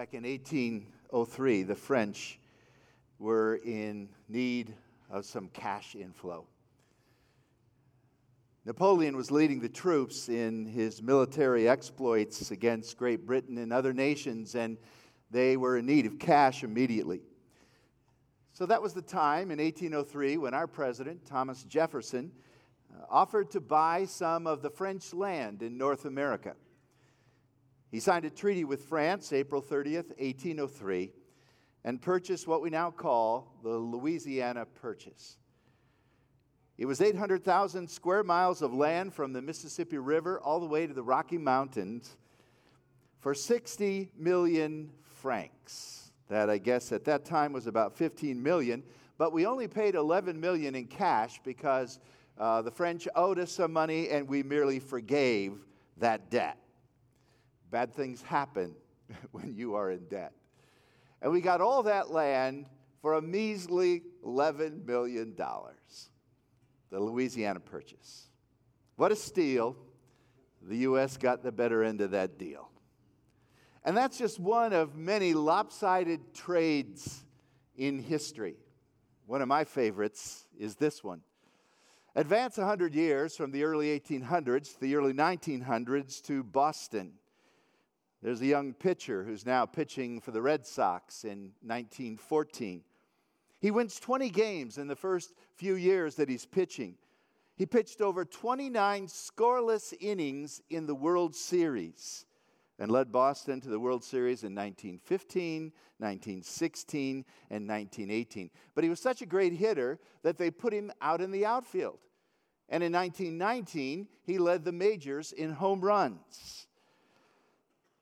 Back 0.00 0.14
in 0.14 0.22
1803, 0.24 1.62
the 1.64 1.74
French 1.74 2.38
were 3.18 3.56
in 3.56 4.08
need 4.30 4.72
of 5.10 5.26
some 5.26 5.48
cash 5.48 5.94
inflow. 5.94 6.46
Napoleon 8.64 9.14
was 9.14 9.30
leading 9.30 9.60
the 9.60 9.68
troops 9.68 10.30
in 10.30 10.64
his 10.64 11.02
military 11.02 11.68
exploits 11.68 12.50
against 12.50 12.96
Great 12.96 13.26
Britain 13.26 13.58
and 13.58 13.74
other 13.74 13.92
nations, 13.92 14.54
and 14.54 14.78
they 15.30 15.58
were 15.58 15.76
in 15.76 15.84
need 15.84 16.06
of 16.06 16.18
cash 16.18 16.64
immediately. 16.64 17.20
So 18.54 18.64
that 18.64 18.80
was 18.80 18.94
the 18.94 19.02
time 19.02 19.50
in 19.50 19.58
1803 19.58 20.38
when 20.38 20.54
our 20.54 20.66
president, 20.66 21.26
Thomas 21.26 21.64
Jefferson, 21.64 22.32
uh, 22.90 23.04
offered 23.10 23.50
to 23.50 23.60
buy 23.60 24.06
some 24.06 24.46
of 24.46 24.62
the 24.62 24.70
French 24.70 25.12
land 25.12 25.60
in 25.60 25.76
North 25.76 26.06
America. 26.06 26.54
He 27.90 27.98
signed 27.98 28.24
a 28.24 28.30
treaty 28.30 28.64
with 28.64 28.84
France 28.84 29.32
April 29.32 29.60
30th, 29.60 30.10
1803, 30.18 31.10
and 31.84 32.00
purchased 32.00 32.46
what 32.46 32.62
we 32.62 32.70
now 32.70 32.90
call 32.90 33.52
the 33.62 33.70
Louisiana 33.70 34.64
Purchase. 34.64 35.38
It 36.78 36.86
was 36.86 37.00
800,000 37.00 37.90
square 37.90 38.22
miles 38.22 38.62
of 38.62 38.72
land 38.72 39.12
from 39.12 39.32
the 39.32 39.42
Mississippi 39.42 39.98
River 39.98 40.40
all 40.40 40.60
the 40.60 40.66
way 40.66 40.86
to 40.86 40.94
the 40.94 41.02
Rocky 41.02 41.36
Mountains 41.36 42.16
for 43.18 43.34
60 43.34 44.10
million 44.16 44.90
francs. 45.02 46.12
That 46.28 46.48
I 46.48 46.58
guess 46.58 46.92
at 46.92 47.04
that 47.04 47.24
time 47.24 47.52
was 47.52 47.66
about 47.66 47.96
15 47.96 48.40
million, 48.40 48.82
but 49.18 49.32
we 49.32 49.46
only 49.46 49.68
paid 49.68 49.94
11 49.94 50.40
million 50.40 50.74
in 50.74 50.86
cash 50.86 51.40
because 51.44 51.98
uh, 52.38 52.62
the 52.62 52.70
French 52.70 53.06
owed 53.14 53.38
us 53.38 53.52
some 53.52 53.72
money 53.72 54.08
and 54.08 54.26
we 54.26 54.42
merely 54.42 54.78
forgave 54.78 55.58
that 55.98 56.30
debt. 56.30 56.56
Bad 57.70 57.94
things 57.94 58.22
happen 58.22 58.74
when 59.32 59.54
you 59.54 59.74
are 59.74 59.90
in 59.90 60.06
debt. 60.06 60.32
And 61.22 61.32
we 61.32 61.40
got 61.40 61.60
all 61.60 61.84
that 61.84 62.10
land 62.10 62.66
for 63.02 63.14
a 63.14 63.22
measly 63.22 64.02
$11 64.24 64.86
million. 64.86 65.34
The 65.36 67.00
Louisiana 67.00 67.60
Purchase. 67.60 68.28
What 68.96 69.12
a 69.12 69.16
steal. 69.16 69.76
The 70.62 70.78
U.S. 70.78 71.16
got 71.16 71.42
the 71.42 71.52
better 71.52 71.82
end 71.82 72.00
of 72.00 72.10
that 72.10 72.38
deal. 72.38 72.70
And 73.84 73.96
that's 73.96 74.18
just 74.18 74.38
one 74.38 74.72
of 74.72 74.94
many 74.94 75.32
lopsided 75.32 76.34
trades 76.34 77.24
in 77.76 77.98
history. 77.98 78.56
One 79.26 79.40
of 79.40 79.48
my 79.48 79.64
favorites 79.64 80.44
is 80.58 80.76
this 80.76 81.02
one. 81.02 81.22
Advance 82.14 82.58
100 82.58 82.94
years 82.94 83.36
from 83.36 83.52
the 83.52 83.62
early 83.62 83.98
1800s 83.98 84.74
to 84.74 84.80
the 84.80 84.96
early 84.96 85.12
1900s 85.12 86.20
to 86.22 86.42
Boston. 86.42 87.12
There's 88.22 88.40
a 88.42 88.46
young 88.46 88.74
pitcher 88.74 89.24
who's 89.24 89.46
now 89.46 89.64
pitching 89.64 90.20
for 90.20 90.30
the 90.30 90.42
Red 90.42 90.66
Sox 90.66 91.24
in 91.24 91.52
1914. 91.62 92.82
He 93.60 93.70
wins 93.70 93.98
20 93.98 94.28
games 94.30 94.78
in 94.78 94.88
the 94.88 94.96
first 94.96 95.32
few 95.56 95.74
years 95.74 96.16
that 96.16 96.28
he's 96.28 96.44
pitching. 96.44 96.96
He 97.56 97.66
pitched 97.66 98.00
over 98.00 98.24
29 98.24 99.06
scoreless 99.06 99.94
innings 100.00 100.62
in 100.70 100.86
the 100.86 100.94
World 100.94 101.34
Series 101.34 102.26
and 102.78 102.90
led 102.90 103.12
Boston 103.12 103.60
to 103.60 103.68
the 103.68 103.78
World 103.78 104.02
Series 104.02 104.42
in 104.42 104.54
1915, 104.54 105.64
1916, 105.98 107.24
and 107.50 107.68
1918. 107.68 108.50
But 108.74 108.84
he 108.84 108.90
was 108.90 109.00
such 109.00 109.20
a 109.20 109.26
great 109.26 109.52
hitter 109.52 109.98
that 110.22 110.38
they 110.38 110.50
put 110.50 110.72
him 110.72 110.90
out 111.02 111.20
in 111.20 111.30
the 111.30 111.44
outfield. 111.44 111.98
And 112.70 112.82
in 112.82 112.92
1919, 112.92 114.08
he 114.22 114.38
led 114.38 114.64
the 114.64 114.72
majors 114.72 115.32
in 115.32 115.52
home 115.52 115.82
runs. 115.82 116.66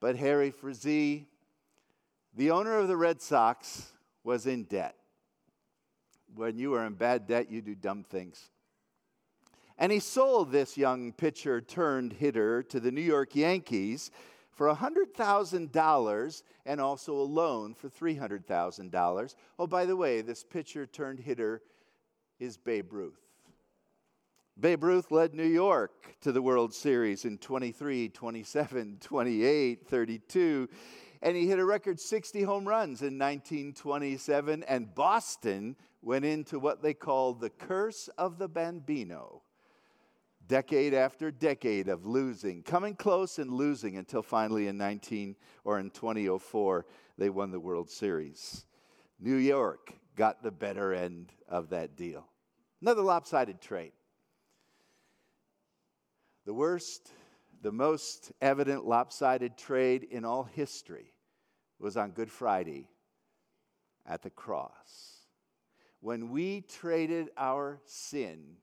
But 0.00 0.16
Harry 0.16 0.50
Frazee, 0.50 1.26
the 2.36 2.50
owner 2.50 2.78
of 2.78 2.88
the 2.88 2.96
Red 2.96 3.20
Sox, 3.20 3.92
was 4.22 4.46
in 4.46 4.64
debt. 4.64 4.94
When 6.34 6.58
you 6.58 6.74
are 6.74 6.84
in 6.84 6.94
bad 6.94 7.26
debt, 7.26 7.50
you 7.50 7.60
do 7.62 7.74
dumb 7.74 8.04
things. 8.04 8.50
And 9.78 9.90
he 9.92 10.00
sold 10.00 10.50
this 10.50 10.76
young 10.76 11.12
pitcher 11.12 11.60
turned 11.60 12.12
hitter 12.12 12.62
to 12.64 12.80
the 12.80 12.90
New 12.90 13.00
York 13.00 13.34
Yankees 13.34 14.10
for 14.50 14.74
$100,000 14.74 16.42
and 16.66 16.80
also 16.80 17.14
a 17.14 17.22
loan 17.22 17.74
for 17.74 17.88
$300,000. 17.88 19.34
Oh, 19.58 19.66
by 19.66 19.86
the 19.86 19.96
way, 19.96 20.20
this 20.20 20.42
pitcher 20.42 20.84
turned 20.84 21.20
hitter 21.20 21.62
is 22.40 22.56
Babe 22.56 22.92
Ruth. 22.92 23.27
Babe 24.60 24.82
Ruth 24.82 25.12
led 25.12 25.34
New 25.34 25.46
York 25.46 26.16
to 26.20 26.32
the 26.32 26.42
World 26.42 26.74
Series 26.74 27.24
in 27.24 27.38
23, 27.38 28.08
27, 28.08 28.98
28, 29.00 29.86
32, 29.86 30.68
and 31.22 31.36
he 31.36 31.46
hit 31.46 31.60
a 31.60 31.64
record 31.64 32.00
60 32.00 32.42
home 32.42 32.66
runs 32.66 33.02
in 33.02 33.16
1927. 33.16 34.64
And 34.64 34.92
Boston 34.96 35.76
went 36.02 36.24
into 36.24 36.58
what 36.58 36.82
they 36.82 36.92
called 36.92 37.40
the 37.40 37.50
curse 37.50 38.08
of 38.18 38.38
the 38.38 38.48
Bambino. 38.48 39.42
Decade 40.48 40.92
after 40.92 41.30
decade 41.30 41.88
of 41.88 42.04
losing, 42.04 42.64
coming 42.64 42.96
close 42.96 43.38
and 43.38 43.52
losing 43.52 43.96
until 43.96 44.22
finally 44.22 44.66
in 44.66 44.76
19 44.76 45.36
or 45.62 45.78
in 45.78 45.90
2004 45.90 46.84
they 47.16 47.30
won 47.30 47.52
the 47.52 47.60
World 47.60 47.90
Series. 47.90 48.66
New 49.20 49.36
York 49.36 49.92
got 50.16 50.42
the 50.42 50.50
better 50.50 50.92
end 50.92 51.32
of 51.48 51.68
that 51.70 51.96
deal. 51.96 52.26
Another 52.80 53.02
lopsided 53.02 53.60
trade. 53.60 53.92
The 56.48 56.54
worst, 56.54 57.12
the 57.60 57.72
most 57.72 58.32
evident 58.40 58.86
lopsided 58.86 59.58
trade 59.58 60.02
in 60.10 60.24
all 60.24 60.44
history 60.44 61.12
was 61.78 61.98
on 61.98 62.12
Good 62.12 62.30
Friday 62.30 62.88
at 64.06 64.22
the 64.22 64.30
cross. 64.30 65.26
When 66.00 66.30
we 66.30 66.62
traded 66.62 67.28
our 67.36 67.82
sin 67.84 68.56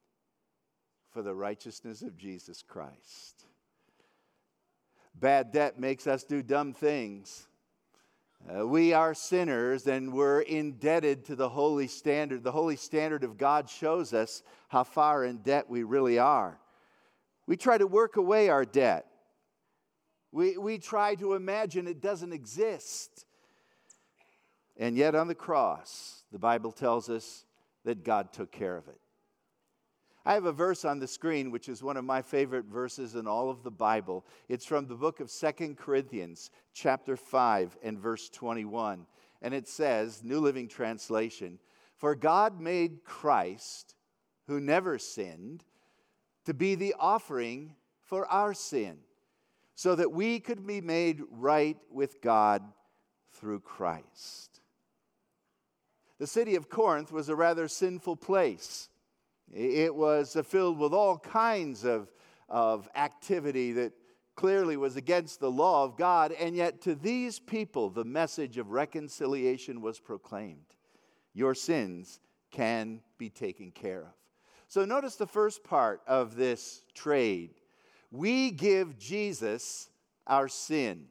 for 1.11 1.21
the 1.21 1.35
righteousness 1.35 2.01
of 2.01 2.17
Jesus 2.17 2.63
Christ. 2.63 3.45
Bad 5.13 5.51
debt 5.51 5.79
makes 5.79 6.07
us 6.07 6.23
do 6.23 6.41
dumb 6.41 6.73
things. 6.73 7.45
Uh, 8.49 8.65
we 8.65 8.93
are 8.93 9.13
sinners 9.13 9.85
and 9.85 10.11
we're 10.11 10.41
indebted 10.41 11.23
to 11.25 11.35
the 11.35 11.49
holy 11.49 11.85
standard. 11.85 12.43
The 12.43 12.51
holy 12.51 12.77
standard 12.77 13.23
of 13.23 13.37
God 13.37 13.69
shows 13.69 14.11
us 14.11 14.41
how 14.69 14.83
far 14.83 15.23
in 15.23 15.37
debt 15.43 15.69
we 15.69 15.83
really 15.83 16.17
are. 16.17 16.59
We 17.47 17.57
try 17.57 17.77
to 17.77 17.87
work 17.87 18.17
away 18.17 18.49
our 18.49 18.65
debt. 18.65 19.05
We, 20.31 20.57
we 20.57 20.77
try 20.79 21.15
to 21.15 21.33
imagine 21.33 21.87
it 21.87 22.01
doesn't 22.01 22.33
exist. 22.33 23.25
And 24.77 24.97
yet, 24.97 25.15
on 25.15 25.27
the 25.27 25.35
cross, 25.35 26.23
the 26.31 26.39
Bible 26.39 26.71
tells 26.71 27.09
us 27.09 27.45
that 27.85 28.03
God 28.03 28.33
took 28.33 28.51
care 28.51 28.75
of 28.75 28.87
it. 28.87 28.99
I 30.25 30.33
have 30.33 30.45
a 30.45 30.51
verse 30.51 30.83
on 30.85 30.99
the 30.99 31.07
screen, 31.07 31.51
which 31.51 31.69
is 31.69 31.83
one 31.83 31.97
of 31.97 32.03
my 32.03 32.23
favorite 32.23 32.65
verses 32.65 33.13
in 33.13 33.27
all 33.27 33.51
of 33.51 33.61
the 33.61 33.71
Bible. 33.71 34.25
It's 34.49 34.65
from 34.65 34.87
the 34.87 34.95
book 34.95 35.19
of 35.19 35.29
Second 35.29 35.77
Corinthians, 35.77 36.49
chapter 36.73 37.15
5, 37.15 37.77
and 37.83 37.99
verse 37.99 38.27
21. 38.29 39.05
And 39.43 39.53
it 39.53 39.67
says, 39.67 40.23
New 40.23 40.39
Living 40.39 40.67
Translation, 40.67 41.59
For 41.95 42.15
God 42.15 42.59
made 42.59 43.03
Christ, 43.03 43.93
who 44.47 44.59
never 44.59 44.97
sinned, 44.97 45.63
to 46.45 46.53
be 46.53 46.75
the 46.75 46.95
offering 46.99 47.75
for 48.01 48.25
our 48.27 48.53
sin, 48.53 48.97
so 49.75 49.95
that 49.95 50.11
we 50.11 50.39
could 50.39 50.65
be 50.65 50.81
made 50.81 51.21
right 51.29 51.77
with 51.91 52.21
God 52.21 52.63
through 53.31 53.59
Christ. 53.59 54.61
The 56.17 56.27
city 56.27 56.55
of 56.55 56.69
Corinth 56.69 57.11
was 57.11 57.27
a 57.27 57.35
rather 57.35 57.67
sinful 57.67 58.15
place. 58.15 58.89
It 59.53 59.93
was 59.93 60.37
filled 60.45 60.79
with 60.79 60.93
all 60.93 61.17
kinds 61.17 61.83
of, 61.83 62.11
of 62.47 62.87
activity 62.95 63.73
that 63.73 63.93
clearly 64.35 64.77
was 64.77 64.95
against 64.95 65.39
the 65.39 65.51
law 65.51 65.83
of 65.83 65.97
God, 65.97 66.31
and 66.31 66.55
yet 66.55 66.81
to 66.81 66.95
these 66.95 67.39
people 67.39 67.89
the 67.89 68.05
message 68.05 68.57
of 68.57 68.71
reconciliation 68.71 69.81
was 69.81 69.99
proclaimed. 69.99 70.75
Your 71.33 71.53
sins 71.53 72.19
can 72.51 73.01
be 73.17 73.29
taken 73.29 73.71
care 73.71 74.01
of. 74.01 74.13
So 74.67 74.85
notice 74.85 75.15
the 75.15 75.27
first 75.27 75.63
part 75.63 76.01
of 76.07 76.35
this 76.35 76.83
trade. 76.93 77.51
We 78.11 78.51
give 78.51 78.97
Jesus 78.97 79.89
our 80.27 80.47
sin. 80.47 81.05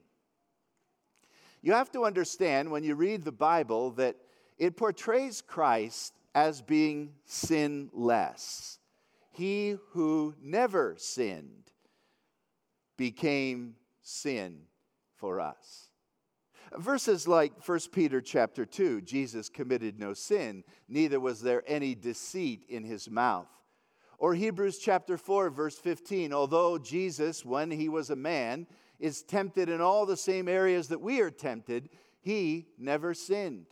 You 1.62 1.72
have 1.72 1.90
to 1.92 2.04
understand 2.04 2.70
when 2.70 2.84
you 2.84 2.94
read 2.94 3.24
the 3.24 3.32
Bible 3.32 3.92
that 3.92 4.16
it 4.58 4.76
portrays 4.76 5.40
Christ 5.40 6.14
as 6.34 6.60
being 6.60 7.14
sinless. 7.24 8.78
He 9.30 9.76
who 9.90 10.34
never 10.42 10.94
sinned 10.98 11.72
became 12.96 13.76
sin 14.02 14.62
for 15.16 15.40
us. 15.40 15.88
Verses 16.76 17.28
like 17.28 17.52
1 17.66 17.78
Peter 17.92 18.20
chapter 18.20 18.64
2, 18.64 19.00
Jesus 19.02 19.48
committed 19.48 19.98
no 19.98 20.14
sin, 20.14 20.64
neither 20.88 21.20
was 21.20 21.40
there 21.40 21.62
any 21.66 21.94
deceit 21.94 22.64
in 22.68 22.84
his 22.84 23.10
mouth. 23.10 23.48
Or 24.18 24.34
Hebrews 24.34 24.78
chapter 24.78 25.16
4, 25.16 25.50
verse 25.50 25.76
15, 25.76 26.32
although 26.32 26.78
Jesus, 26.78 27.44
when 27.44 27.70
he 27.70 27.88
was 27.88 28.10
a 28.10 28.16
man, 28.16 28.66
is 28.98 29.22
tempted 29.22 29.68
in 29.68 29.80
all 29.80 30.06
the 30.06 30.16
same 30.16 30.48
areas 30.48 30.88
that 30.88 31.00
we 31.00 31.20
are 31.20 31.30
tempted, 31.30 31.90
He 32.20 32.68
never 32.78 33.12
sinned. 33.12 33.66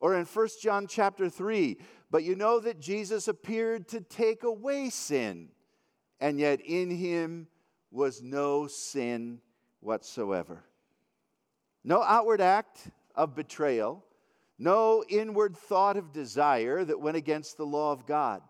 Or 0.00 0.14
in 0.14 0.26
1 0.26 0.48
John 0.62 0.86
chapter 0.86 1.28
3, 1.28 1.78
but 2.10 2.22
you 2.24 2.36
know 2.36 2.60
that 2.60 2.78
Jesus 2.78 3.26
appeared 3.26 3.88
to 3.88 4.00
take 4.00 4.44
away 4.44 4.90
sin, 4.90 5.48
and 6.20 6.38
yet 6.38 6.60
in 6.60 6.90
him 6.90 7.48
was 7.90 8.22
no 8.22 8.66
sin 8.66 9.40
whatsoever. 9.80 10.62
No 11.84 12.02
outward 12.02 12.40
act 12.40 12.88
of 13.14 13.34
betrayal, 13.34 14.02
no 14.58 15.04
inward 15.08 15.56
thought 15.56 15.96
of 15.96 16.12
desire 16.12 16.84
that 16.84 17.00
went 17.00 17.16
against 17.16 17.56
the 17.56 17.66
law 17.66 17.92
of 17.92 18.06
God. 18.06 18.42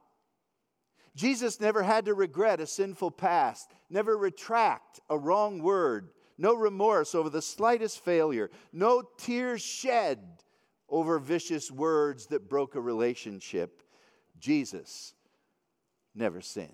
Jesus 1.16 1.60
never 1.60 1.82
had 1.82 2.06
to 2.06 2.14
regret 2.14 2.60
a 2.60 2.66
sinful 2.66 3.10
past, 3.12 3.74
never 3.90 4.16
retract 4.16 5.00
a 5.10 5.18
wrong 5.18 5.62
word, 5.62 6.10
no 6.38 6.54
remorse 6.54 7.14
over 7.14 7.30
the 7.30 7.42
slightest 7.42 8.04
failure, 8.04 8.50
no 8.72 9.02
tears 9.18 9.62
shed 9.62 10.20
over 10.88 11.18
vicious 11.18 11.70
words 11.70 12.26
that 12.26 12.48
broke 12.48 12.74
a 12.74 12.80
relationship. 12.80 13.82
Jesus 14.38 15.14
never 16.14 16.40
sinned. 16.40 16.70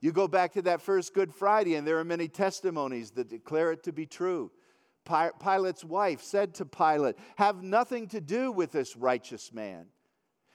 You 0.00 0.10
go 0.12 0.26
back 0.26 0.52
to 0.54 0.62
that 0.62 0.82
first 0.82 1.14
Good 1.14 1.32
Friday, 1.32 1.76
and 1.76 1.86
there 1.86 1.98
are 1.98 2.04
many 2.04 2.26
testimonies 2.26 3.12
that 3.12 3.28
declare 3.28 3.70
it 3.70 3.84
to 3.84 3.92
be 3.92 4.06
true. 4.06 4.50
Pilate's 5.04 5.84
wife 5.84 6.22
said 6.22 6.54
to 6.54 6.64
Pilate, 6.64 7.16
Have 7.36 7.62
nothing 7.62 8.08
to 8.08 8.20
do 8.20 8.52
with 8.52 8.72
this 8.72 8.96
righteous 8.96 9.52
man. 9.52 9.86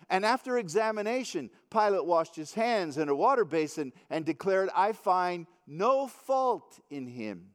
And 0.10 0.26
after 0.26 0.58
examination, 0.58 1.50
Pilate 1.70 2.06
washed 2.06 2.36
his 2.36 2.54
hands 2.54 2.98
in 2.98 3.10
a 3.10 3.16
water 3.16 3.44
basin 3.44 3.92
and 4.10 4.26
declared, 4.26 4.70
I 4.76 4.94
find 4.94 5.48
no 5.66 6.08
fault 6.08 6.80
in 6.90 7.08
him. 7.08 7.50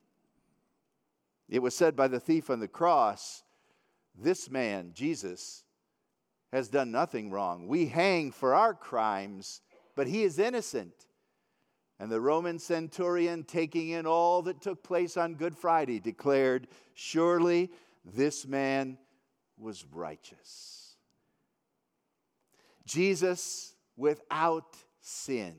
It 1.48 1.60
was 1.60 1.74
said 1.74 1.96
by 1.96 2.08
the 2.08 2.20
thief 2.20 2.50
on 2.50 2.60
the 2.60 2.68
cross, 2.68 3.42
This 4.14 4.50
man, 4.50 4.92
Jesus, 4.94 5.64
has 6.52 6.68
done 6.68 6.90
nothing 6.90 7.30
wrong. 7.30 7.66
We 7.66 7.86
hang 7.86 8.30
for 8.30 8.54
our 8.54 8.74
crimes, 8.74 9.62
but 9.96 10.06
he 10.06 10.22
is 10.22 10.38
innocent. 10.38 11.06
And 12.02 12.10
the 12.10 12.20
Roman 12.20 12.58
centurion, 12.58 13.44
taking 13.44 13.90
in 13.90 14.06
all 14.06 14.42
that 14.42 14.60
took 14.60 14.82
place 14.82 15.16
on 15.16 15.36
Good 15.36 15.56
Friday, 15.56 16.00
declared, 16.00 16.66
Surely 16.94 17.70
this 18.04 18.44
man 18.44 18.98
was 19.56 19.84
righteous. 19.92 20.96
Jesus 22.84 23.76
without 23.96 24.76
sin. 25.00 25.54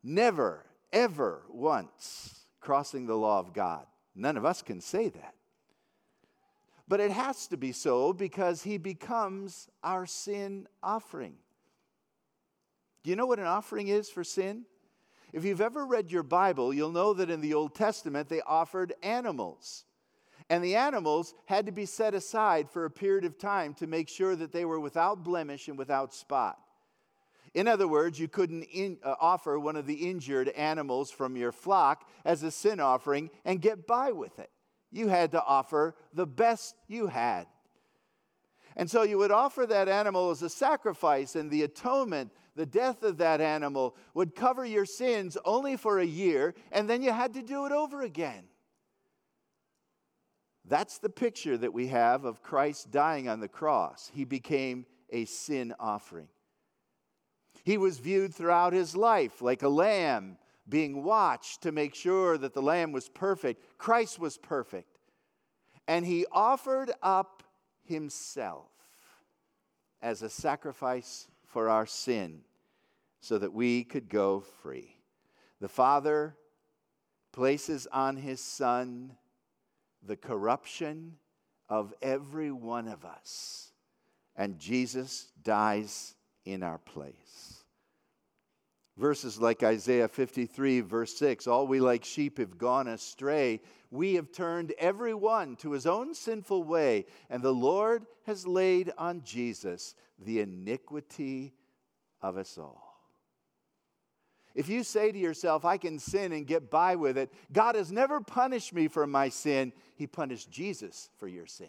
Never, 0.00 0.64
ever 0.92 1.42
once 1.48 2.44
crossing 2.60 3.06
the 3.06 3.16
law 3.16 3.40
of 3.40 3.52
God. 3.52 3.84
None 4.14 4.36
of 4.36 4.44
us 4.44 4.62
can 4.62 4.80
say 4.80 5.08
that. 5.08 5.34
But 6.86 7.00
it 7.00 7.10
has 7.10 7.48
to 7.48 7.56
be 7.56 7.72
so 7.72 8.12
because 8.12 8.62
he 8.62 8.78
becomes 8.78 9.68
our 9.82 10.06
sin 10.06 10.68
offering. 10.84 11.34
Do 13.02 13.10
you 13.10 13.16
know 13.16 13.26
what 13.26 13.38
an 13.38 13.46
offering 13.46 13.88
is 13.88 14.08
for 14.08 14.22
sin? 14.24 14.64
If 15.32 15.44
you've 15.44 15.60
ever 15.60 15.86
read 15.86 16.12
your 16.12 16.22
Bible, 16.22 16.74
you'll 16.74 16.92
know 16.92 17.14
that 17.14 17.30
in 17.30 17.40
the 17.40 17.54
Old 17.54 17.74
Testament 17.74 18.28
they 18.28 18.42
offered 18.42 18.92
animals. 19.02 19.84
And 20.50 20.62
the 20.62 20.76
animals 20.76 21.34
had 21.46 21.66
to 21.66 21.72
be 21.72 21.86
set 21.86 22.14
aside 22.14 22.68
for 22.70 22.84
a 22.84 22.90
period 22.90 23.24
of 23.24 23.38
time 23.38 23.74
to 23.74 23.86
make 23.86 24.08
sure 24.08 24.36
that 24.36 24.52
they 24.52 24.64
were 24.64 24.80
without 24.80 25.24
blemish 25.24 25.68
and 25.68 25.78
without 25.78 26.12
spot. 26.12 26.58
In 27.54 27.68
other 27.68 27.88
words, 27.88 28.18
you 28.18 28.28
couldn't 28.28 28.64
in, 28.64 28.98
uh, 29.02 29.14
offer 29.20 29.58
one 29.58 29.76
of 29.76 29.86
the 29.86 30.10
injured 30.10 30.48
animals 30.50 31.10
from 31.10 31.36
your 31.36 31.52
flock 31.52 32.08
as 32.24 32.42
a 32.42 32.50
sin 32.50 32.80
offering 32.80 33.30
and 33.44 33.60
get 33.60 33.86
by 33.86 34.12
with 34.12 34.38
it. 34.38 34.50
You 34.90 35.08
had 35.08 35.32
to 35.32 35.42
offer 35.42 35.94
the 36.12 36.26
best 36.26 36.74
you 36.88 37.06
had. 37.06 37.46
And 38.76 38.90
so 38.90 39.02
you 39.02 39.18
would 39.18 39.30
offer 39.30 39.66
that 39.66 39.88
animal 39.88 40.30
as 40.30 40.42
a 40.42 40.48
sacrifice, 40.48 41.36
and 41.36 41.50
the 41.50 41.62
atonement 41.62 42.30
the 42.54 42.66
death 42.66 43.02
of 43.02 43.18
that 43.18 43.40
animal 43.40 43.96
would 44.14 44.34
cover 44.34 44.64
your 44.64 44.84
sins 44.84 45.38
only 45.44 45.76
for 45.76 45.98
a 45.98 46.04
year, 46.04 46.54
and 46.70 46.88
then 46.88 47.02
you 47.02 47.12
had 47.12 47.34
to 47.34 47.42
do 47.42 47.66
it 47.66 47.72
over 47.72 48.02
again. 48.02 48.44
That's 50.64 50.98
the 50.98 51.08
picture 51.08 51.56
that 51.56 51.72
we 51.72 51.88
have 51.88 52.24
of 52.24 52.42
Christ 52.42 52.90
dying 52.90 53.28
on 53.28 53.40
the 53.40 53.48
cross. 53.48 54.10
He 54.14 54.24
became 54.24 54.86
a 55.10 55.24
sin 55.24 55.74
offering. 55.80 56.28
He 57.64 57.78
was 57.78 57.98
viewed 57.98 58.34
throughout 58.34 58.72
his 58.72 58.96
life 58.96 59.40
like 59.40 59.62
a 59.62 59.68
lamb 59.68 60.38
being 60.68 61.02
watched 61.02 61.62
to 61.62 61.72
make 61.72 61.94
sure 61.94 62.38
that 62.38 62.54
the 62.54 62.62
lamb 62.62 62.92
was 62.92 63.08
perfect. 63.08 63.78
Christ 63.78 64.18
was 64.18 64.38
perfect. 64.38 64.98
And 65.88 66.06
he 66.06 66.26
offered 66.30 66.92
up 67.02 67.42
himself 67.84 68.70
as 70.00 70.22
a 70.22 70.30
sacrifice 70.30 71.28
for 71.52 71.68
our 71.68 71.86
sin 71.86 72.40
so 73.20 73.38
that 73.38 73.52
we 73.52 73.84
could 73.84 74.08
go 74.08 74.40
free. 74.40 74.96
The 75.60 75.68
Father 75.68 76.36
places 77.32 77.86
on 77.92 78.16
His 78.16 78.40
Son 78.40 79.12
the 80.04 80.16
corruption 80.16 81.16
of 81.68 81.94
every 82.02 82.50
one 82.50 82.88
of 82.88 83.04
us, 83.04 83.70
and 84.36 84.58
Jesus 84.58 85.28
dies 85.42 86.14
in 86.44 86.62
our 86.62 86.78
place. 86.78 87.62
Verses 88.98 89.40
like 89.40 89.62
Isaiah 89.62 90.08
53, 90.08 90.80
verse 90.80 91.16
6 91.16 91.46
All 91.46 91.66
we 91.66 91.80
like 91.80 92.04
sheep 92.04 92.38
have 92.38 92.58
gone 92.58 92.88
astray. 92.88 93.60
We 93.92 94.14
have 94.14 94.32
turned 94.32 94.72
every 94.78 95.12
one 95.12 95.54
to 95.56 95.72
his 95.72 95.86
own 95.86 96.14
sinful 96.14 96.64
way, 96.64 97.04
and 97.28 97.42
the 97.42 97.52
Lord 97.52 98.06
has 98.24 98.46
laid 98.46 98.90
on 98.96 99.22
Jesus 99.22 99.94
the 100.18 100.40
iniquity 100.40 101.52
of 102.22 102.38
us 102.38 102.56
all. 102.56 102.98
If 104.54 104.70
you 104.70 104.82
say 104.82 105.12
to 105.12 105.18
yourself, 105.18 105.66
I 105.66 105.76
can 105.76 105.98
sin 105.98 106.32
and 106.32 106.46
get 106.46 106.70
by 106.70 106.96
with 106.96 107.18
it, 107.18 107.34
God 107.52 107.74
has 107.74 107.92
never 107.92 108.22
punished 108.22 108.72
me 108.72 108.88
for 108.88 109.06
my 109.06 109.28
sin. 109.28 109.74
He 109.94 110.06
punished 110.06 110.50
Jesus 110.50 111.10
for 111.18 111.28
your 111.28 111.46
sin. 111.46 111.68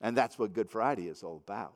And 0.00 0.16
that's 0.16 0.38
what 0.38 0.52
Good 0.52 0.70
Friday 0.70 1.08
is 1.08 1.24
all 1.24 1.42
about. 1.44 1.74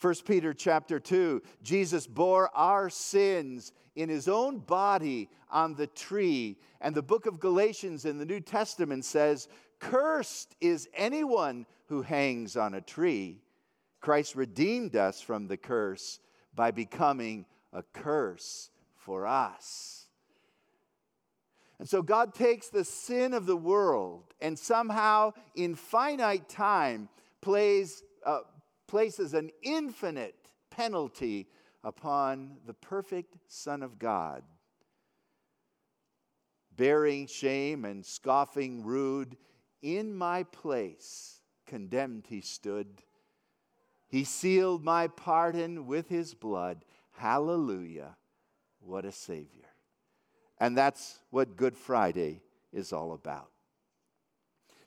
1 0.00 0.14
Peter 0.24 0.54
chapter 0.54 0.98
2, 0.98 1.42
Jesus 1.62 2.06
bore 2.06 2.50
our 2.56 2.88
sins 2.88 3.72
in 3.96 4.08
his 4.08 4.28
own 4.28 4.58
body 4.58 5.28
on 5.50 5.74
the 5.74 5.86
tree. 5.86 6.56
And 6.80 6.94
the 6.94 7.02
book 7.02 7.26
of 7.26 7.38
Galatians 7.38 8.06
in 8.06 8.16
the 8.18 8.24
New 8.24 8.40
Testament 8.40 9.04
says, 9.04 9.48
Cursed 9.78 10.56
is 10.60 10.88
anyone 10.94 11.66
who 11.88 12.02
hangs 12.02 12.56
on 12.56 12.74
a 12.74 12.80
tree. 12.80 13.42
Christ 14.00 14.36
redeemed 14.36 14.96
us 14.96 15.20
from 15.20 15.46
the 15.46 15.56
curse 15.56 16.20
by 16.54 16.70
becoming 16.70 17.44
a 17.72 17.82
curse 17.82 18.70
for 18.96 19.26
us. 19.26 20.06
And 21.78 21.88
so 21.88 22.02
God 22.02 22.34
takes 22.34 22.68
the 22.68 22.84
sin 22.84 23.32
of 23.32 23.46
the 23.46 23.56
world 23.56 24.34
and 24.40 24.58
somehow, 24.58 25.32
in 25.54 25.74
finite 25.74 26.48
time, 26.48 27.08
plays, 27.40 28.02
uh, 28.24 28.40
places 28.90 29.32
an 29.34 29.50
infinite 29.62 30.34
penalty 30.70 31.48
upon 31.82 32.58
the 32.66 32.74
perfect 32.74 33.36
Son 33.46 33.82
of 33.82 33.98
God. 33.98 34.42
Bearing 36.76 37.26
shame 37.26 37.84
and 37.84 38.04
scoffing 38.04 38.84
rude, 38.84 39.36
in 39.80 40.14
my 40.14 40.42
place 40.42 41.40
condemned 41.66 42.26
he 42.28 42.40
stood 42.40 43.02
he 44.10 44.24
sealed 44.24 44.82
my 44.82 45.06
pardon 45.06 45.86
with 45.86 46.08
his 46.08 46.34
blood. 46.34 46.84
Hallelujah. 47.12 48.16
What 48.80 49.04
a 49.04 49.12
Savior. 49.12 49.68
And 50.58 50.76
that's 50.76 51.20
what 51.30 51.56
Good 51.56 51.76
Friday 51.76 52.42
is 52.72 52.92
all 52.92 53.12
about. 53.12 53.49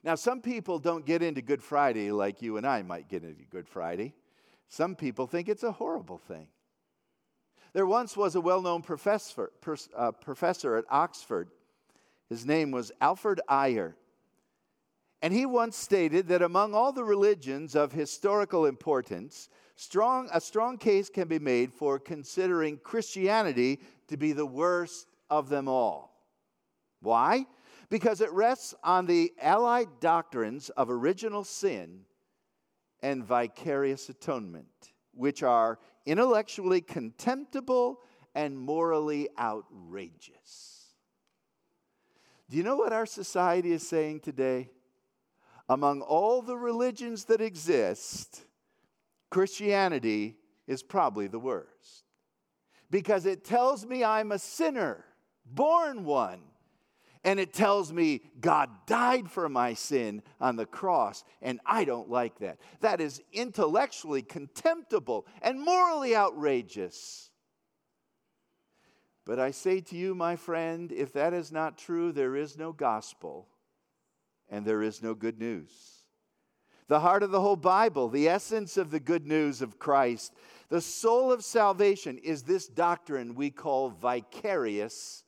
Now, 0.03 0.15
some 0.15 0.41
people 0.41 0.79
don't 0.79 1.05
get 1.05 1.21
into 1.21 1.41
Good 1.41 1.63
Friday 1.63 2.11
like 2.11 2.41
you 2.41 2.57
and 2.57 2.67
I 2.67 2.81
might 2.81 3.07
get 3.07 3.23
into 3.23 3.43
Good 3.45 3.67
Friday. 3.67 4.13
Some 4.67 4.95
people 4.95 5.27
think 5.27 5.47
it's 5.47 5.63
a 5.63 5.71
horrible 5.71 6.17
thing. 6.17 6.47
There 7.73 7.85
once 7.85 8.17
was 8.17 8.35
a 8.35 8.41
well 8.41 8.61
known 8.61 8.81
professor, 8.81 9.51
uh, 9.95 10.11
professor 10.11 10.75
at 10.75 10.85
Oxford. 10.89 11.49
His 12.29 12.45
name 12.45 12.71
was 12.71 12.91
Alfred 13.01 13.39
Ayer. 13.49 13.95
And 15.21 15.33
he 15.33 15.45
once 15.45 15.77
stated 15.77 16.27
that 16.27 16.41
among 16.41 16.75
all 16.75 16.91
the 16.91 17.03
religions 17.05 17.75
of 17.75 17.93
historical 17.93 18.65
importance, 18.65 19.47
strong, 19.75 20.27
a 20.33 20.41
strong 20.41 20.77
case 20.77 21.09
can 21.09 21.29
be 21.29 21.39
made 21.39 21.71
for 21.71 21.97
considering 21.97 22.77
Christianity 22.77 23.79
to 24.09 24.17
be 24.17 24.33
the 24.33 24.45
worst 24.45 25.07
of 25.29 25.47
them 25.47 25.69
all. 25.69 26.13
Why? 27.01 27.45
Because 27.93 28.21
it 28.21 28.31
rests 28.31 28.73
on 28.83 29.05
the 29.05 29.31
allied 29.39 29.99
doctrines 29.99 30.69
of 30.69 30.89
original 30.89 31.43
sin 31.43 32.05
and 33.03 33.23
vicarious 33.23 34.09
atonement, 34.09 34.93
which 35.13 35.43
are 35.43 35.77
intellectually 36.07 36.81
contemptible 36.81 37.99
and 38.33 38.57
morally 38.57 39.29
outrageous. 39.37 40.95
Do 42.49 42.57
you 42.57 42.63
know 42.63 42.77
what 42.77 42.93
our 42.93 43.05
society 43.05 43.71
is 43.71 43.87
saying 43.87 44.21
today? 44.21 44.71
Among 45.69 46.01
all 46.01 46.41
the 46.41 46.57
religions 46.57 47.25
that 47.25 47.41
exist, 47.41 48.47
Christianity 49.29 50.37
is 50.65 50.81
probably 50.81 51.27
the 51.27 51.37
worst. 51.37 52.05
Because 52.89 53.27
it 53.27 53.45
tells 53.45 53.85
me 53.85 54.03
I'm 54.03 54.31
a 54.31 54.39
sinner, 54.39 55.05
born 55.45 56.05
one. 56.05 56.39
And 57.23 57.39
it 57.39 57.53
tells 57.53 57.93
me 57.93 58.21
God 58.41 58.69
died 58.85 59.31
for 59.31 59.47
my 59.47 59.73
sin 59.73 60.21
on 60.41 60.57
the 60.57 60.65
cross, 60.65 61.23
and 61.41 61.59
I 61.65 61.85
don't 61.85 62.09
like 62.09 62.39
that. 62.39 62.59
That 62.81 62.99
is 62.99 63.21
intellectually 63.31 64.21
contemptible 64.21 65.25
and 65.41 65.63
morally 65.63 66.15
outrageous. 66.15 67.29
But 69.25 69.39
I 69.39 69.51
say 69.51 69.79
to 69.81 69.95
you, 69.95 70.13
my 70.13 70.35
friend, 70.35 70.91
if 70.91 71.13
that 71.13 71.33
is 71.33 71.51
not 71.51 71.77
true, 71.77 72.11
there 72.11 72.35
is 72.35 72.57
no 72.57 72.73
gospel 72.73 73.47
and 74.49 74.65
there 74.65 74.81
is 74.81 75.01
no 75.01 75.13
good 75.13 75.39
news. 75.39 75.71
The 76.87 76.99
heart 76.99 77.23
of 77.23 77.31
the 77.31 77.39
whole 77.39 77.55
Bible, 77.55 78.09
the 78.09 78.27
essence 78.27 78.75
of 78.75 78.91
the 78.91 78.99
good 78.99 79.25
news 79.25 79.61
of 79.61 79.79
Christ, 79.79 80.33
the 80.67 80.81
soul 80.81 81.31
of 81.31 81.43
salvation 81.43 82.17
is 82.17 82.43
this 82.43 82.67
doctrine 82.67 83.35
we 83.35 83.49
call 83.49 83.89
vicarious 83.89 85.22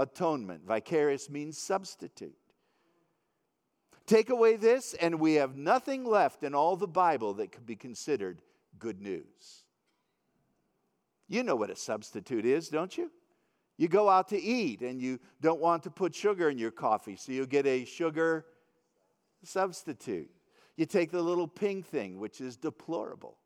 atonement. 0.00 0.66
Vicarious 0.66 1.28
means 1.30 1.58
substitute. 1.58 2.34
Take 4.06 4.30
away 4.30 4.56
this, 4.56 4.94
and 4.94 5.20
we 5.20 5.34
have 5.34 5.56
nothing 5.56 6.04
left 6.04 6.42
in 6.42 6.54
all 6.54 6.74
the 6.74 6.88
Bible 6.88 7.34
that 7.34 7.52
could 7.52 7.66
be 7.66 7.76
considered 7.76 8.42
good 8.78 9.00
news. 9.00 9.64
You 11.28 11.44
know 11.44 11.54
what 11.54 11.70
a 11.70 11.76
substitute 11.76 12.44
is, 12.44 12.68
don't 12.68 12.96
you? 12.98 13.10
You 13.76 13.88
go 13.88 14.08
out 14.08 14.28
to 14.28 14.40
eat 14.40 14.80
and 14.80 15.00
you 15.00 15.20
don't 15.40 15.60
want 15.60 15.84
to 15.84 15.90
put 15.90 16.14
sugar 16.14 16.50
in 16.50 16.58
your 16.58 16.72
coffee, 16.72 17.16
so 17.16 17.30
you 17.30 17.46
get 17.46 17.66
a 17.66 17.84
sugar 17.84 18.46
substitute. 19.44 20.28
You 20.76 20.86
take 20.86 21.10
the 21.10 21.22
little 21.22 21.46
pink 21.46 21.86
thing, 21.86 22.18
which 22.18 22.40
is 22.40 22.56
deplorable, 22.56 23.36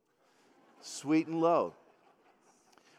Sweet'N 0.80 1.40
Low. 1.40 1.74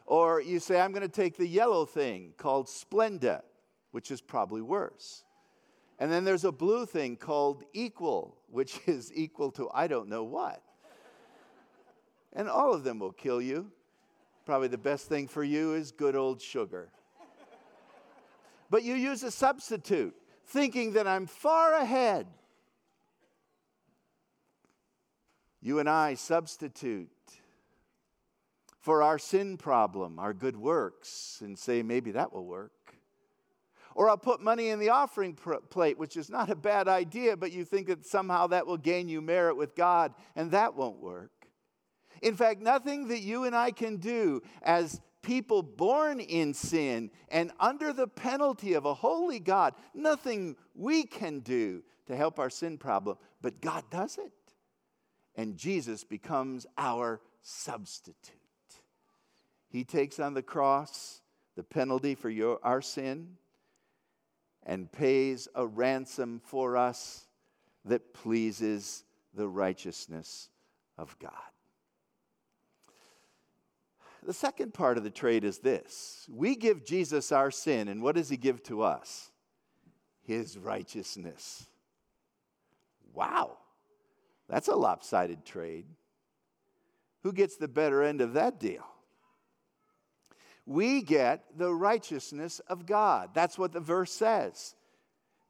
Or 0.05 0.39
you 0.39 0.59
say, 0.59 0.79
I'm 0.79 0.91
going 0.91 1.01
to 1.01 1.07
take 1.07 1.35
the 1.35 1.47
yellow 1.47 1.85
thing 1.85 2.33
called 2.37 2.67
Splenda, 2.67 3.41
which 3.91 4.11
is 4.11 4.21
probably 4.21 4.61
worse. 4.61 5.23
And 5.97 6.11
then 6.11 6.23
there's 6.25 6.43
a 6.43 6.51
blue 6.51 6.85
thing 6.85 7.15
called 7.15 7.63
Equal, 7.73 8.37
which 8.49 8.79
is 8.85 9.11
equal 9.13 9.51
to 9.51 9.69
I 9.73 9.87
don't 9.87 10.09
know 10.09 10.23
what. 10.23 10.61
And 12.33 12.49
all 12.49 12.73
of 12.73 12.83
them 12.83 12.99
will 12.99 13.13
kill 13.13 13.41
you. 13.41 13.71
Probably 14.45 14.67
the 14.67 14.77
best 14.77 15.07
thing 15.07 15.27
for 15.27 15.43
you 15.43 15.73
is 15.73 15.91
good 15.91 16.15
old 16.15 16.41
sugar. 16.41 16.89
But 18.69 18.83
you 18.83 18.93
use 18.95 19.23
a 19.23 19.31
substitute, 19.31 20.15
thinking 20.45 20.93
that 20.93 21.07
I'm 21.07 21.27
far 21.27 21.73
ahead. 21.73 22.27
You 25.61 25.79
and 25.79 25.89
I 25.89 26.15
substitute 26.15 27.09
for 28.85 29.01
our 29.01 29.17
sin 29.17 29.57
problem, 29.57 30.19
our 30.19 30.31
good 30.31 30.55
works, 30.55 31.39
and 31.43 31.57
say, 31.57 31.81
maybe 31.81 32.11
that 32.11 32.31
will 32.31 32.45
work. 32.45 32.71
Or 33.95 34.07
I'll 34.07 34.15
put 34.15 34.43
money 34.43 34.69
in 34.69 34.77
the 34.77 34.89
offering 34.89 35.33
plate, 35.33 35.97
which 35.97 36.15
is 36.15 36.29
not 36.29 36.51
a 36.51 36.55
bad 36.55 36.87
idea, 36.87 37.35
but 37.35 37.51
you 37.51 37.65
think 37.65 37.87
that 37.87 38.05
somehow 38.05 38.45
that 38.45 38.67
will 38.67 38.77
gain 38.77 39.09
you 39.09 39.23
merit 39.23 39.57
with 39.57 39.75
God, 39.75 40.13
and 40.35 40.51
that 40.51 40.75
won't 40.75 40.99
work. 40.99 41.31
In 42.21 42.35
fact, 42.35 42.61
nothing 42.61 43.07
that 43.07 43.21
you 43.21 43.45
and 43.45 43.55
I 43.55 43.71
can 43.71 43.97
do 43.97 44.43
as 44.61 45.01
people 45.23 45.63
born 45.63 46.19
in 46.19 46.53
sin 46.53 47.09
and 47.29 47.51
under 47.59 47.91
the 47.91 48.07
penalty 48.07 48.73
of 48.73 48.85
a 48.85 48.93
holy 48.93 49.39
God, 49.39 49.73
nothing 49.95 50.55
we 50.75 51.05
can 51.05 51.39
do 51.39 51.81
to 52.05 52.15
help 52.15 52.37
our 52.37 52.51
sin 52.51 52.77
problem, 52.77 53.17
but 53.41 53.61
God 53.61 53.83
does 53.89 54.19
it. 54.19 54.31
And 55.33 55.57
Jesus 55.57 56.03
becomes 56.03 56.67
our 56.77 57.19
substitute. 57.41 58.44
He 59.75 59.83
takes 59.83 60.21
on 60.21 60.33
the 60.33 60.41
cross 60.41 61.19
the 61.57 61.63
penalty 61.63 62.15
for 62.15 62.29
your, 62.29 62.59
our 62.63 62.81
sin 62.81 63.35
and 64.63 64.89
pays 64.89 65.49
a 65.53 65.67
ransom 65.67 66.39
for 66.45 66.77
us 66.77 67.27
that 67.83 68.13
pleases 68.13 69.03
the 69.33 69.49
righteousness 69.49 70.47
of 70.97 71.19
God. 71.19 71.31
The 74.23 74.31
second 74.31 74.73
part 74.73 74.97
of 74.97 75.03
the 75.03 75.09
trade 75.09 75.43
is 75.43 75.57
this 75.57 76.25
we 76.31 76.55
give 76.55 76.85
Jesus 76.85 77.33
our 77.33 77.51
sin, 77.51 77.89
and 77.89 78.01
what 78.01 78.15
does 78.15 78.29
he 78.29 78.37
give 78.37 78.63
to 78.63 78.81
us? 78.81 79.29
His 80.21 80.57
righteousness. 80.57 81.67
Wow, 83.13 83.57
that's 84.47 84.69
a 84.69 84.75
lopsided 84.77 85.43
trade. 85.43 85.87
Who 87.23 87.33
gets 87.33 87.57
the 87.57 87.67
better 87.67 88.01
end 88.03 88.21
of 88.21 88.35
that 88.35 88.57
deal? 88.57 88.85
We 90.65 91.01
get 91.01 91.43
the 91.57 91.73
righteousness 91.73 92.59
of 92.67 92.85
God. 92.85 93.29
That's 93.33 93.57
what 93.57 93.71
the 93.71 93.79
verse 93.79 94.11
says. 94.11 94.75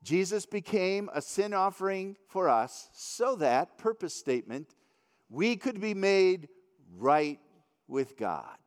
Jesus 0.04 0.46
became 0.46 1.10
a 1.14 1.22
sin 1.22 1.54
offering 1.54 2.16
for 2.28 2.50
us 2.50 2.90
so 2.94 3.36
that, 3.38 3.78
purpose 3.78 4.14
statement, 4.14 4.76
we 5.30 5.56
could 5.56 5.82
be 5.82 5.94
made 5.94 6.50
right 6.98 7.40
with 7.88 8.18
God 8.18 8.58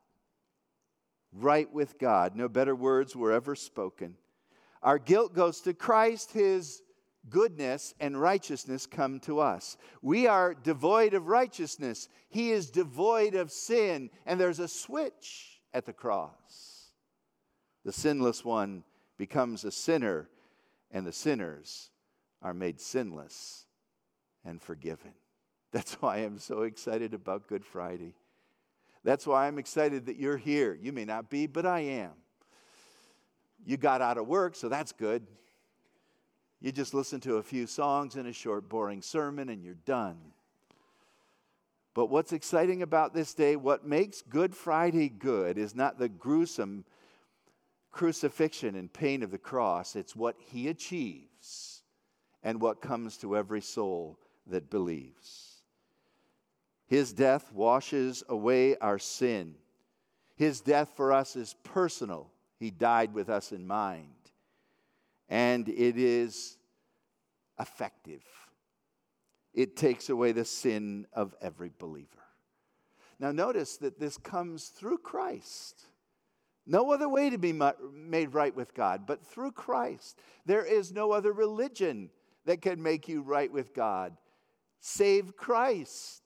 right 1.33 1.73
with 1.73 1.99
God. 1.99 2.35
No 2.35 2.49
better 2.49 2.75
words 2.75 3.14
were 3.14 3.33
ever 3.33 3.55
spoken. 3.55 4.14
Our 4.83 4.99
guilt 4.99 5.35
goes 5.35 5.61
to 5.62 5.75
Christ, 5.75 6.33
His 6.33 6.83
goodness 7.28 7.95
and 8.00 8.21
righteousness 8.21 8.87
come 8.87 9.21
to 9.21 9.40
us. 9.40 9.76
We 10.02 10.26
are 10.26 10.55
devoid 10.55 11.14
of 11.14 11.28
righteousness, 11.28 12.09
He 12.28 12.50
is 12.50 12.71
devoid 12.71 13.35
of 13.35 13.50
sin, 13.50 14.11
and 14.26 14.40
there's 14.40 14.61
a 14.61 14.69
switch 14.69 15.58
at 15.72 15.87
the 15.87 15.92
cross. 15.92 16.90
The 17.84 17.92
sinless 17.92 18.44
one 18.44 18.84
becomes 19.16 19.64
a 19.64 19.70
sinner, 19.70 20.28
and 20.90 21.06
the 21.06 21.12
sinners 21.12 21.90
are 22.42 22.54
made 22.54 22.80
sinless 22.80 23.66
and 24.44 24.60
forgiven. 24.60 25.12
That's 25.72 25.94
why 25.94 26.18
I'm 26.18 26.38
so 26.38 26.62
excited 26.62 27.14
about 27.14 27.46
Good 27.46 27.64
Friday. 27.64 28.14
That's 29.04 29.26
why 29.26 29.46
I'm 29.46 29.58
excited 29.58 30.06
that 30.06 30.16
you're 30.16 30.37
here. 30.37 30.78
You 30.80 30.92
may 30.92 31.04
not 31.04 31.30
be, 31.30 31.46
but 31.46 31.66
I 31.66 31.80
am. 31.80 32.12
You 33.64 33.76
got 33.76 34.00
out 34.00 34.18
of 34.18 34.26
work, 34.26 34.54
so 34.54 34.68
that's 34.68 34.92
good. 34.92 35.26
You 36.60 36.72
just 36.72 36.94
listen 36.94 37.20
to 37.20 37.37
a 37.37 37.42
few 37.42 37.66
songs 37.66 38.16
and 38.16 38.26
a 38.26 38.32
short, 38.32 38.68
boring 38.68 39.02
sermon, 39.02 39.48
and 39.48 39.62
you're 39.62 39.75
done. 39.75 40.16
But 41.99 42.11
what's 42.11 42.33
exciting 42.33 42.83
about 42.83 43.12
this 43.12 43.35
day, 43.35 43.57
what 43.57 43.85
makes 43.85 44.23
Good 44.23 44.55
Friday 44.55 45.09
good, 45.09 45.59
is 45.59 45.75
not 45.75 45.99
the 45.99 46.09
gruesome 46.09 46.85
crucifixion 47.90 48.76
and 48.76 48.93
pain 48.93 49.25
of 49.25 49.33
the 49.33 49.37
cross, 49.37 49.97
it's 49.97 50.14
what 50.14 50.37
he 50.38 50.69
achieves 50.69 51.83
and 52.45 52.61
what 52.61 52.81
comes 52.81 53.17
to 53.17 53.37
every 53.37 53.61
soul 53.61 54.17
that 54.47 54.71
believes. 54.71 55.62
His 56.87 57.12
death 57.12 57.52
washes 57.52 58.23
away 58.28 58.76
our 58.76 59.00
sin. 59.00 59.57
His 60.37 60.61
death 60.61 60.93
for 60.95 61.12
us 61.12 61.35
is 61.35 61.57
personal. 61.64 62.31
He 62.61 62.71
died 62.71 63.12
with 63.12 63.28
us 63.28 63.50
in 63.50 63.67
mind. 63.67 64.14
And 65.28 65.69
it 65.69 65.99
is 65.99 66.59
effective. 67.59 68.23
It 69.59 69.75
takes 69.75 70.09
away 70.09 70.31
the 70.31 70.45
sin 70.45 71.09
of 71.12 71.35
every 71.43 71.73
believer. 71.81 72.07
Now, 73.19 73.33
notice 73.33 73.77
that 73.79 73.99
this 73.99 74.17
comes 74.17 74.69
through 74.69 74.99
Christ. 74.99 75.88
No 76.65 76.93
other 76.93 77.09
way 77.09 77.29
to 77.29 77.38
be 77.38 77.53
made 77.53 78.35
right 78.35 78.55
with 78.55 78.73
God, 78.73 79.05
but 79.05 79.27
through 79.27 79.50
Christ. 79.50 80.17
There 80.47 80.65
is 80.65 80.93
no 80.93 81.11
other 81.11 81.33
religion 81.33 82.11
that 82.45 82.62
can 82.62 82.81
make 82.81 83.09
you 83.09 83.21
right 83.21 83.50
with 83.50 83.75
God 83.75 84.17
save 84.79 85.37
Christ. 85.37 86.23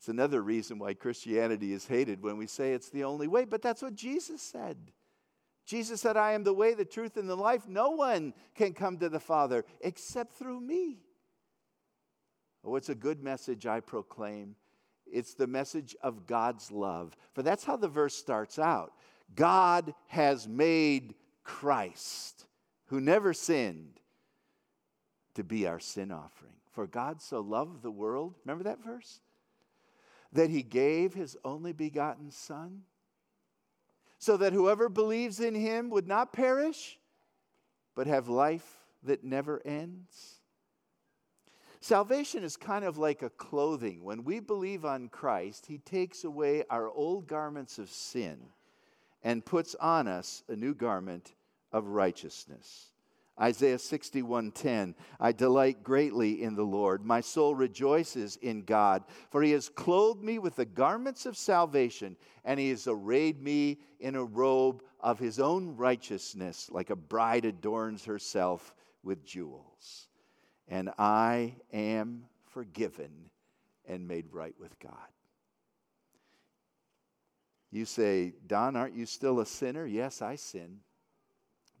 It's 0.00 0.08
another 0.08 0.42
reason 0.42 0.80
why 0.80 0.94
Christianity 0.94 1.72
is 1.72 1.86
hated 1.86 2.24
when 2.24 2.36
we 2.38 2.48
say 2.48 2.72
it's 2.72 2.90
the 2.90 3.04
only 3.04 3.28
way, 3.28 3.44
but 3.44 3.62
that's 3.62 3.82
what 3.82 3.94
Jesus 3.94 4.42
said. 4.42 4.76
Jesus 5.64 6.00
said, 6.00 6.16
I 6.16 6.32
am 6.32 6.42
the 6.42 6.52
way, 6.52 6.74
the 6.74 6.84
truth, 6.84 7.16
and 7.16 7.30
the 7.30 7.36
life. 7.36 7.68
No 7.68 7.90
one 7.90 8.34
can 8.56 8.72
come 8.72 8.98
to 8.98 9.08
the 9.08 9.20
Father 9.20 9.64
except 9.80 10.32
through 10.32 10.60
me. 10.60 11.04
Oh, 12.64 12.76
it's 12.76 12.88
a 12.88 12.94
good 12.94 13.22
message 13.22 13.66
I 13.66 13.80
proclaim. 13.80 14.54
It's 15.10 15.34
the 15.34 15.46
message 15.46 15.96
of 16.02 16.26
God's 16.26 16.70
love. 16.70 17.16
For 17.32 17.42
that's 17.42 17.64
how 17.64 17.76
the 17.76 17.88
verse 17.88 18.14
starts 18.14 18.58
out 18.58 18.92
God 19.34 19.94
has 20.08 20.46
made 20.46 21.14
Christ, 21.44 22.46
who 22.86 23.00
never 23.00 23.32
sinned, 23.32 24.00
to 25.34 25.44
be 25.44 25.66
our 25.66 25.80
sin 25.80 26.10
offering. 26.12 26.52
For 26.72 26.86
God 26.86 27.20
so 27.20 27.40
loved 27.40 27.82
the 27.82 27.90
world. 27.90 28.34
Remember 28.44 28.64
that 28.64 28.84
verse? 28.84 29.20
that 30.32 30.50
he 30.50 30.62
gave 30.62 31.14
his 31.14 31.36
only 31.44 31.72
begotten 31.72 32.30
Son, 32.30 32.82
so 34.18 34.36
that 34.36 34.52
whoever 34.52 34.88
believes 34.88 35.40
in 35.40 35.54
him 35.54 35.90
would 35.90 36.06
not 36.06 36.32
perish, 36.32 36.98
but 37.94 38.06
have 38.06 38.28
life 38.28 38.78
that 39.02 39.24
never 39.24 39.60
ends? 39.66 40.39
Salvation 41.82 42.44
is 42.44 42.58
kind 42.58 42.84
of 42.84 42.98
like 42.98 43.22
a 43.22 43.30
clothing. 43.30 44.04
When 44.04 44.22
we 44.22 44.38
believe 44.38 44.84
on 44.84 45.08
Christ, 45.08 45.66
He 45.66 45.78
takes 45.78 46.24
away 46.24 46.64
our 46.68 46.90
old 46.90 47.26
garments 47.26 47.78
of 47.78 47.88
sin 47.88 48.38
and 49.22 49.44
puts 49.44 49.74
on 49.76 50.06
us 50.06 50.42
a 50.48 50.56
new 50.56 50.74
garment 50.74 51.32
of 51.72 51.86
righteousness. 51.86 52.90
Isaiah 53.40 53.78
61:10 53.78 54.94
I 55.18 55.32
delight 55.32 55.82
greatly 55.82 56.42
in 56.42 56.54
the 56.54 56.64
Lord 56.64 57.06
my 57.06 57.22
soul 57.22 57.54
rejoices 57.54 58.36
in 58.36 58.64
God 58.64 59.02
for 59.30 59.42
he 59.42 59.52
has 59.52 59.70
clothed 59.70 60.22
me 60.22 60.38
with 60.38 60.56
the 60.56 60.66
garments 60.66 61.24
of 61.24 61.38
salvation 61.38 62.18
and 62.44 62.60
he 62.60 62.68
has 62.68 62.86
arrayed 62.86 63.40
me 63.40 63.78
in 63.98 64.14
a 64.14 64.24
robe 64.24 64.82
of 64.98 65.18
his 65.18 65.40
own 65.40 65.74
righteousness 65.76 66.68
like 66.70 66.90
a 66.90 66.96
bride 66.96 67.46
adorns 67.46 68.04
herself 68.04 68.74
with 69.02 69.24
jewels 69.24 70.09
and 70.70 70.90
I 70.98 71.56
am 71.72 72.24
forgiven 72.52 73.10
and 73.86 74.08
made 74.08 74.26
right 74.32 74.54
with 74.58 74.78
God 74.78 74.92
You 77.70 77.84
say 77.84 78.32
Don 78.46 78.76
aren't 78.76 78.94
you 78.94 79.04
still 79.04 79.40
a 79.40 79.46
sinner 79.46 79.84
yes 79.84 80.22
I 80.22 80.36
sin 80.36 80.78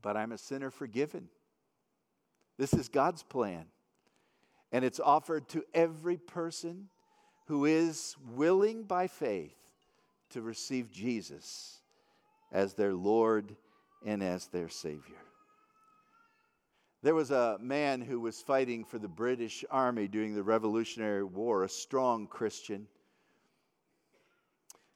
but 0.02 0.16
I'm 0.16 0.32
a 0.32 0.38
sinner 0.38 0.70
forgiven 0.70 1.28
this 2.60 2.74
is 2.74 2.90
God's 2.90 3.22
plan. 3.22 3.64
And 4.70 4.84
it's 4.84 5.00
offered 5.00 5.48
to 5.48 5.64
every 5.72 6.18
person 6.18 6.90
who 7.46 7.64
is 7.64 8.16
willing 8.34 8.82
by 8.82 9.06
faith 9.06 9.56
to 10.28 10.42
receive 10.42 10.90
Jesus 10.90 11.80
as 12.52 12.74
their 12.74 12.92
Lord 12.92 13.56
and 14.04 14.22
as 14.22 14.48
their 14.48 14.68
Savior. 14.68 15.16
There 17.02 17.14
was 17.14 17.30
a 17.30 17.56
man 17.60 18.02
who 18.02 18.20
was 18.20 18.42
fighting 18.42 18.84
for 18.84 18.98
the 18.98 19.08
British 19.08 19.64
Army 19.70 20.06
during 20.06 20.34
the 20.34 20.42
Revolutionary 20.42 21.24
War, 21.24 21.64
a 21.64 21.68
strong 21.68 22.26
Christian. 22.26 22.86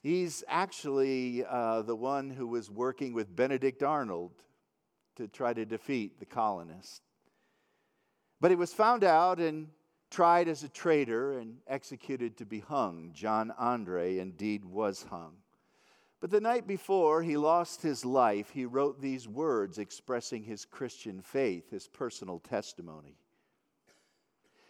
He's 0.03 0.45
actually 0.47 1.47
uh, 1.49 1.81
the 1.81 1.97
one 1.97 2.29
who 2.29 2.47
was 2.47 2.71
working 2.71 3.15
with 3.15 3.35
Benedict 3.35 3.83
Arnold 3.83 4.33
to 5.17 5.29
try 5.29 5.55
to 5.55 5.65
defeat 5.65 6.21
the 6.21 6.27
colonists. 6.27 7.01
But 8.39 8.51
he 8.51 8.57
was 8.57 8.75
found 8.75 9.03
out 9.03 9.41
and 9.41 9.69
tried 10.11 10.47
as 10.47 10.63
a 10.63 10.69
traitor 10.69 11.39
and 11.39 11.57
executed 11.67 12.37
to 12.37 12.45
be 12.45 12.61
hung. 12.61 13.13
John 13.15 13.51
Andre 13.59 14.19
indeed 14.19 14.63
was 14.63 15.05
hung. 15.05 15.37
But 16.25 16.31
the 16.31 16.41
night 16.41 16.67
before 16.67 17.23
he 17.23 17.37
lost 17.37 17.83
his 17.83 18.03
life, 18.03 18.49
he 18.49 18.65
wrote 18.65 18.99
these 18.99 19.29
words 19.29 19.77
expressing 19.77 20.43
his 20.43 20.65
Christian 20.65 21.21
faith, 21.21 21.71
his 21.71 21.87
personal 21.87 22.39
testimony. 22.39 23.19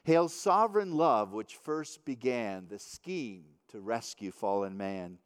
Hail, 0.02 0.28
sovereign 0.28 0.96
love, 0.96 1.32
which 1.32 1.54
first 1.54 2.04
began 2.04 2.66
the 2.66 2.80
scheme 2.80 3.44
to 3.68 3.78
rescue 3.78 4.32
fallen 4.32 4.76
man. 4.76 5.18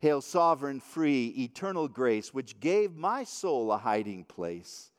Hail, 0.00 0.20
sovereign, 0.20 0.78
free, 0.78 1.28
eternal 1.28 1.88
grace, 1.88 2.34
which 2.34 2.60
gave 2.60 2.94
my 2.94 3.24
soul 3.24 3.72
a 3.72 3.78
hiding 3.78 4.24
place. 4.24 4.90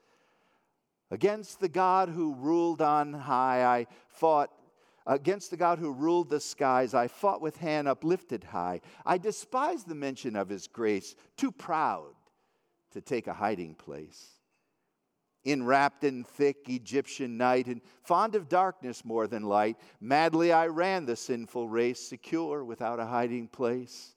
Against 1.12 1.60
the 1.60 1.70
God 1.70 2.10
who 2.10 2.34
ruled 2.34 2.82
on 2.82 3.14
high, 3.14 3.64
I 3.64 3.86
fought. 4.08 4.50
Against 5.10 5.52
the 5.52 5.58
God 5.58 5.80
who 5.80 5.94
ruled 5.94 6.30
the 6.30 6.42
skies, 6.42 6.94
I 6.94 7.08
fought 7.08 7.42
with 7.42 7.56
hand 7.56 7.88
uplifted 7.88 8.44
high. 8.44 8.82
I 9.06 9.18
despised 9.18 9.88
the 9.88 9.96
mention 9.96 10.36
of 10.36 10.50
his 10.50 10.68
grace, 10.68 11.16
too 11.38 11.54
proud 11.54 12.14
to 12.92 13.00
take 13.00 13.28
a 13.28 13.34
hiding 13.34 13.76
place. 13.76 14.32
Enwrapped 15.46 16.04
in 16.04 16.26
thick 16.26 16.68
Egyptian 16.68 17.38
night 17.38 17.68
and 17.68 17.80
fond 18.04 18.36
of 18.36 18.50
darkness 18.50 19.06
more 19.06 19.28
than 19.28 19.44
light, 19.44 19.78
madly 20.02 20.52
I 20.52 20.68
ran 20.68 21.06
the 21.06 21.16
sinful 21.16 21.70
race, 21.70 22.02
secure 22.02 22.66
without 22.66 23.00
a 23.00 23.06
hiding 23.06 23.48
place. 23.48 24.14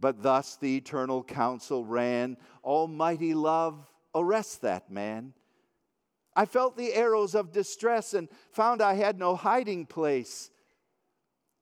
But 0.00 0.20
thus 0.20 0.56
the 0.56 0.76
eternal 0.76 1.22
counsel 1.22 1.84
ran 1.84 2.38
Almighty 2.64 3.34
love, 3.34 3.88
arrest 4.16 4.62
that 4.62 4.90
man 4.90 5.32
I 6.36 6.44
felt 6.44 6.76
the 6.76 6.92
arrows 6.92 7.34
of 7.34 7.50
distress 7.50 8.12
and 8.12 8.28
found 8.52 8.82
I 8.82 8.92
had 8.92 9.18
no 9.18 9.34
hiding 9.34 9.86
place. 9.86 10.50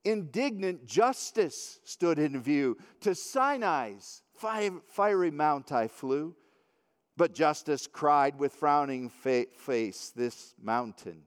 Indignant 0.05 0.85
justice 0.85 1.79
stood 1.85 2.19
in 2.19 2.43
view. 2.43 2.77
To 3.03 3.15
Sinai's 3.15 4.23
fiery 4.35 5.31
mount 5.31 5.71
I 5.71 5.87
flew. 5.87 6.35
But 7.17 7.33
justice 7.33 7.87
cried 7.87 8.37
with 8.37 8.53
frowning 8.53 9.09
face, 9.09 10.13
This 10.17 10.55
mountain 10.61 11.23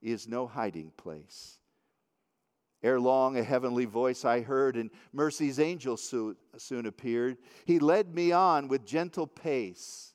is 0.00 0.28
no 0.28 0.46
hiding 0.46 0.92
place. 0.96 1.58
Ere 2.84 3.00
long, 3.00 3.36
a 3.36 3.42
heavenly 3.42 3.86
voice 3.86 4.24
I 4.24 4.42
heard, 4.42 4.76
and 4.76 4.90
mercy's 5.12 5.58
angel 5.58 5.96
soon 5.96 6.86
appeared. 6.86 7.38
He 7.64 7.80
led 7.80 8.14
me 8.14 8.30
on 8.30 8.68
with 8.68 8.84
gentle 8.84 9.26
pace 9.26 10.12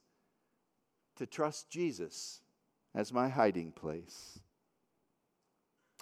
to 1.18 1.26
trust 1.26 1.70
Jesus 1.70 2.42
as 2.94 3.14
my 3.14 3.30
hiding 3.30 3.72
place. 3.72 4.40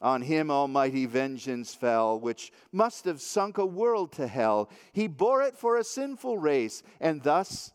On 0.01 0.21
him 0.21 0.51
almighty 0.51 1.05
vengeance 1.05 1.73
fell, 1.73 2.19
which 2.19 2.51
must 2.71 3.05
have 3.05 3.19
sunk 3.19 3.57
a 3.57 3.65
world 3.65 4.11
to 4.13 4.27
hell. 4.27 4.69
He 4.93 5.07
bore 5.07 5.41
it 5.41 5.57
for 5.57 5.77
a 5.77 5.83
sinful 5.83 6.37
race, 6.37 6.83
and 6.99 7.23
thus 7.23 7.71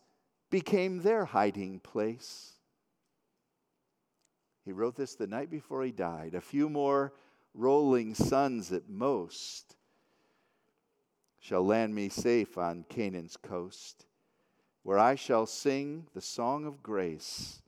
became 0.49 1.01
their 1.01 1.25
hiding 1.25 1.79
place. 1.79 2.53
He 4.63 4.71
wrote 4.71 4.95
this 4.95 5.15
the 5.15 5.27
night 5.27 5.49
before 5.51 5.83
he 5.83 5.91
died. 5.91 6.33
A 6.33 6.41
few 6.41 6.69
more 6.69 7.13
rolling 7.53 8.15
suns 8.15 8.71
at 8.71 8.87
most 8.87 9.75
shall 11.39 11.63
land 11.63 11.93
me 11.93 12.07
safe 12.07 12.57
on 12.57 12.85
Canaan's 12.87 13.35
coast, 13.35 14.05
where 14.83 14.97
I 14.97 15.15
shall 15.15 15.45
sing 15.45 16.07
the 16.13 16.21
song 16.21 16.65
of 16.65 16.81
grace 16.81 17.62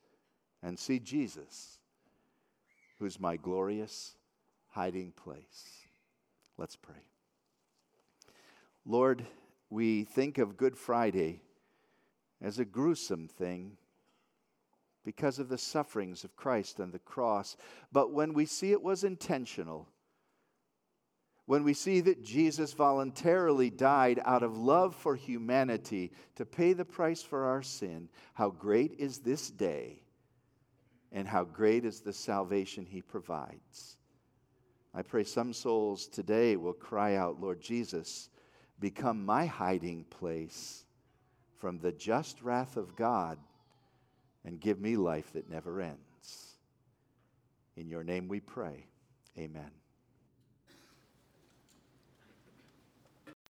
and 0.65 0.79
see 0.79 0.97
Jesus, 0.97 1.77
who's 2.97 3.19
my 3.19 3.37
glorious 3.37 4.15
hiding 4.69 5.11
place. 5.11 5.85
Let's 6.57 6.75
pray. 6.75 7.05
Lord, 8.83 9.23
we 9.69 10.05
think 10.05 10.39
of 10.39 10.57
Good 10.57 10.75
Friday 10.75 11.41
as 12.41 12.57
a 12.57 12.65
gruesome 12.65 13.27
thing 13.27 13.77
because 15.03 15.37
of 15.37 15.49
the 15.49 15.57
sufferings 15.59 16.23
of 16.23 16.35
Christ 16.35 16.79
on 16.79 16.91
the 16.91 16.99
cross. 16.99 17.55
But 17.91 18.11
when 18.11 18.33
we 18.33 18.47
see 18.47 18.71
it 18.71 18.81
was 18.81 19.03
intentional, 19.03 19.87
when 21.45 21.63
we 21.63 21.75
see 21.75 22.01
that 22.01 22.23
Jesus 22.23 22.73
voluntarily 22.73 23.69
died 23.69 24.19
out 24.25 24.41
of 24.41 24.57
love 24.57 24.95
for 24.95 25.15
humanity 25.15 26.11
to 26.37 26.45
pay 26.45 26.73
the 26.73 26.85
price 26.85 27.21
for 27.21 27.45
our 27.45 27.61
sin, 27.61 28.09
how 28.33 28.49
great 28.49 28.95
is 28.97 29.19
this 29.19 29.51
day 29.51 30.01
and 31.15 31.25
how 31.29 31.45
great 31.45 31.85
is 31.85 32.01
the 32.01 32.11
salvation 32.11 32.85
he 32.85 33.01
provides. 33.01 33.95
I 34.93 35.01
pray 35.01 35.23
some 35.23 35.53
souls 35.53 36.07
today 36.07 36.57
will 36.57 36.73
cry 36.73 37.15
out, 37.15 37.39
Lord 37.39 37.61
Jesus, 37.61 38.29
become 38.81 39.25
my 39.25 39.45
hiding 39.45 40.03
place 40.09 40.83
from 41.57 41.79
the 41.79 41.93
just 41.93 42.41
wrath 42.41 42.75
of 42.75 42.97
God 42.97 43.37
and 44.43 44.59
give 44.59 44.81
me 44.81 44.97
life 44.97 45.31
that 45.33 45.49
never 45.49 45.79
ends. 45.79 46.57
In 47.77 47.87
your 47.87 48.03
name 48.03 48.27
we 48.27 48.41
pray. 48.41 48.85
Amen. 49.37 49.71